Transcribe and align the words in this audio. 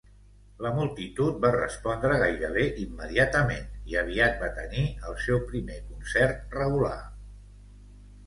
La 0.65 0.69
multitud 0.75 1.35
va 1.41 1.49
respondre 1.55 2.15
gairebé 2.21 2.63
immediatament 2.85 3.67
i 3.93 3.99
aviat 4.03 4.41
va 4.45 4.49
tenir 4.57 4.87
el 5.11 5.19
seu 5.27 5.41
primer 5.51 5.77
concert 5.91 6.57
regular. 6.63 6.97